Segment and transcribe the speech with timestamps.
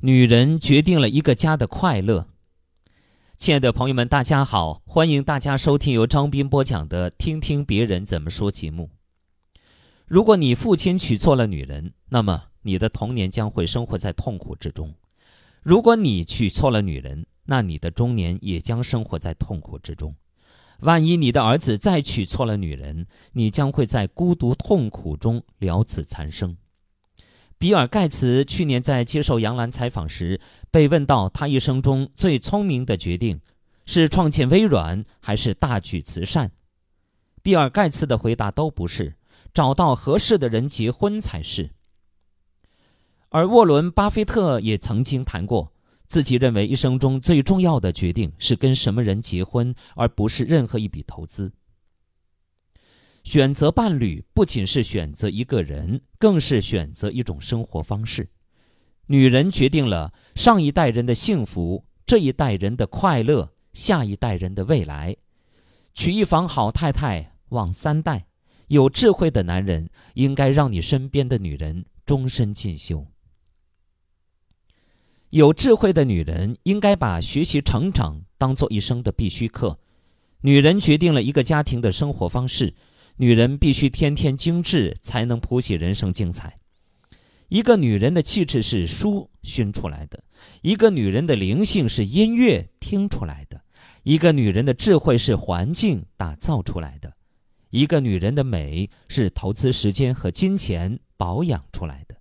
[0.00, 2.28] 女人决定了一个家的快乐。
[3.36, 8.90] 亲爱的朋友们，大家好，欢迎大家收听由张斌播讲的《听听别人怎么说》节目。
[10.06, 14.90] 如果你父亲娶错了女人，那么你的童年将会生活在痛苦之中；
[15.64, 20.14] 如果你娶错了女人，那你的中年也将生活在痛苦之中。
[20.82, 26.56] 万一你的儿子再娶错了女人，你将会在孤独痛苦中了此残生。
[27.58, 33.40] 比尔·盖茨去年在接受杨澜采访时，被问到他一生中最聪明的决定
[33.84, 36.52] 是创建微软还是大举慈善，
[37.42, 39.16] 比尔·盖茨的回答都不是，
[39.52, 41.70] 找到合适的人结婚才是。
[43.30, 45.72] 而沃伦·巴菲特也曾经谈过，
[46.06, 51.52] 自己认为一生中最重要的决定是跟什么人结婚，而不是任何一笔投资。
[53.28, 58.30] 选择伴侣不仅是选择一个人，更是选择一种生活方式。
[59.08, 65.14] 女人决定了上一代人的幸福，这一代人的快乐，下一代人的未来。
[65.92, 68.28] 娶一房好太太，旺三代。
[68.68, 73.08] 有智慧的男人应该让你身边的女人终身进修。
[75.28, 79.78] 有智慧的女人应该把学习成长当做一生的必须课。
[80.40, 82.74] 女人决定了一个家庭的生活方式。
[83.18, 86.58] 女人必须天天精致，才能谱写人生精彩。
[87.48, 90.22] 一个女人的气质是书熏出来的，
[90.62, 93.62] 一个女人的灵性是音乐听出来的，
[94.02, 97.14] 一个女人的智慧是环境打造出来的，
[97.70, 102.16] 一个女人的美是投资时间和金钱保养出来的，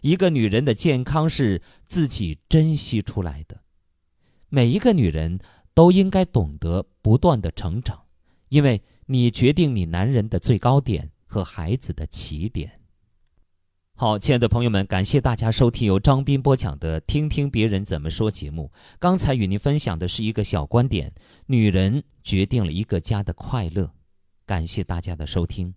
[0.00, 3.60] 一个女人的健康是自己珍惜出来的。
[4.48, 5.38] 每一个女人
[5.74, 8.05] 都应该懂得不断的成长，
[8.48, 8.82] 因为。
[9.08, 12.80] 你决定你男人的最高点和孩子的起点。
[13.94, 18.72] 好，亲爱的朋友们，感谢大家收听由张斌播讲的《听听别人怎么说》节目。
[18.98, 21.14] 刚才与您分享的是一个小观点：
[21.46, 23.92] 女人决定了一个家的快乐。
[24.44, 25.72] 感谢大家的收听。